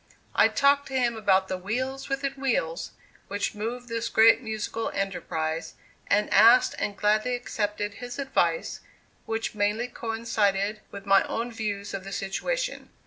[0.33, 2.89] I talked to him about the "wheels within wheels"
[3.27, 5.75] which moved this great musical enterprise,
[6.07, 8.79] and asked and gladly accepted his advice,
[9.27, 12.89] which mainly coincided with my own views of the situation.